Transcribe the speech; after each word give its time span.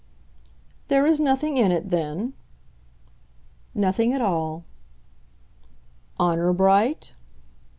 "There 0.87 1.05
is 1.05 1.19
nothing 1.19 1.57
in 1.57 1.71
it, 1.71 1.89
then?" 1.91 2.33
"Nothing 3.75 4.11
at 4.13 4.19
all." 4.19 4.63
"Honour 6.19 6.53
bright?" 6.53 7.13